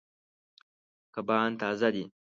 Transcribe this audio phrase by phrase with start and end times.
[1.13, 2.03] کبان تازه دي.